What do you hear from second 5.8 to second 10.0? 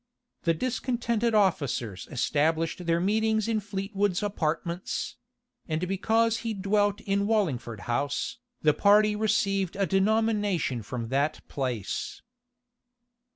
because he dwelt in Wallingford House, the party received a